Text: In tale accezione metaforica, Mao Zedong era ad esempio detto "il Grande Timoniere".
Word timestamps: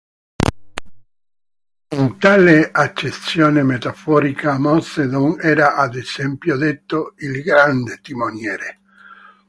In 1.91 2.17
tale 2.17 2.69
accezione 2.71 3.61
metaforica, 3.61 4.57
Mao 4.57 4.79
Zedong 4.81 5.39
era 5.45 5.75
ad 5.75 5.93
esempio 5.95 6.57
detto 6.57 7.13
"il 7.17 7.43
Grande 7.43 7.99
Timoniere". 8.01 8.79